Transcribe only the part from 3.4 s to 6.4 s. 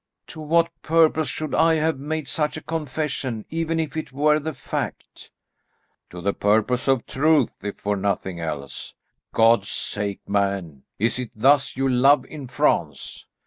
even if it were the fact?" "To the